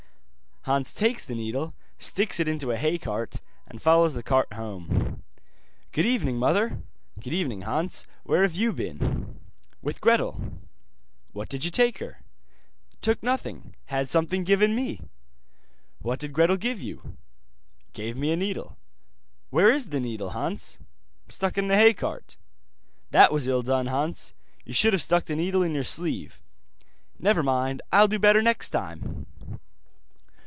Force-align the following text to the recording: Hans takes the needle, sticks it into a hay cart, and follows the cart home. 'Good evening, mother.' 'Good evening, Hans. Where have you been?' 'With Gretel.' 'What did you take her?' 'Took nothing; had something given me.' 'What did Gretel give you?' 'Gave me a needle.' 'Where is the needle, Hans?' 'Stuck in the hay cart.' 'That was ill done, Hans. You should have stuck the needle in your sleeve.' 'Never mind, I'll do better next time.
Hans 0.65 0.93
takes 0.93 1.25
the 1.25 1.33
needle, 1.33 1.73
sticks 1.97 2.39
it 2.39 2.47
into 2.47 2.69
a 2.69 2.77
hay 2.77 2.99
cart, 2.99 3.41
and 3.65 3.81
follows 3.81 4.13
the 4.13 4.21
cart 4.21 4.53
home. 4.53 5.23
'Good 5.91 6.05
evening, 6.05 6.37
mother.' 6.37 6.83
'Good 7.19 7.33
evening, 7.33 7.61
Hans. 7.61 8.05
Where 8.23 8.43
have 8.43 8.53
you 8.53 8.71
been?' 8.71 9.39
'With 9.81 9.99
Gretel.' 9.99 10.59
'What 11.33 11.49
did 11.49 11.65
you 11.65 11.71
take 11.71 11.97
her?' 11.97 12.21
'Took 13.01 13.23
nothing; 13.23 13.73
had 13.85 14.07
something 14.07 14.43
given 14.43 14.75
me.' 14.75 15.01
'What 15.97 16.19
did 16.19 16.31
Gretel 16.31 16.57
give 16.57 16.79
you?' 16.79 17.17
'Gave 17.93 18.15
me 18.15 18.31
a 18.31 18.35
needle.' 18.37 18.77
'Where 19.49 19.71
is 19.71 19.89
the 19.89 19.99
needle, 19.99 20.29
Hans?' 20.29 20.77
'Stuck 21.27 21.57
in 21.57 21.69
the 21.69 21.75
hay 21.75 21.95
cart.' 21.95 22.37
'That 23.09 23.33
was 23.33 23.47
ill 23.47 23.63
done, 23.63 23.87
Hans. 23.87 24.35
You 24.63 24.73
should 24.75 24.93
have 24.93 25.01
stuck 25.01 25.25
the 25.25 25.35
needle 25.35 25.63
in 25.63 25.73
your 25.73 25.83
sleeve.' 25.83 26.39
'Never 27.17 27.41
mind, 27.41 27.81
I'll 27.91 28.07
do 28.07 28.19
better 28.19 28.43
next 28.43 28.69
time. 28.69 29.25